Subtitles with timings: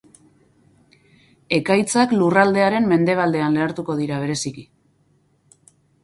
[1.57, 4.65] Ekaitzak lurraldearen mendebaldean lehertuko dira bereziki.